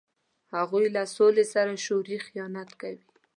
هغوی 0.55 0.85
له 0.95 1.03
سولې 1.15 1.45
سره 1.53 1.81
شعوري 1.85 2.17
خیانت 2.27 2.69
کوي. 2.81 3.05